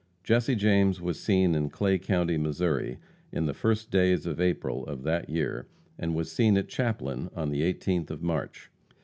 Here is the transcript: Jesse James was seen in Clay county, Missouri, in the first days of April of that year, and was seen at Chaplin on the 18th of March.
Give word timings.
Jesse 0.23 0.55
James 0.55 0.99
was 0.99 1.19
seen 1.19 1.53
in 1.53 1.69
Clay 1.69 1.99
county, 1.99 2.35
Missouri, 2.35 2.97
in 3.31 3.45
the 3.45 3.53
first 3.53 3.91
days 3.91 4.25
of 4.25 4.41
April 4.41 4.83
of 4.87 5.03
that 5.03 5.29
year, 5.29 5.67
and 5.99 6.15
was 6.15 6.31
seen 6.31 6.57
at 6.57 6.67
Chaplin 6.69 7.29
on 7.35 7.51
the 7.51 7.61
18th 7.61 8.09
of 8.09 8.23
March. 8.23 8.71